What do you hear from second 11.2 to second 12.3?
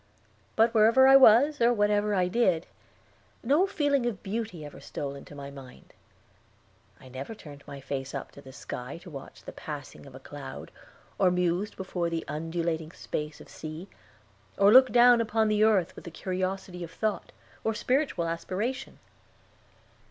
mused before the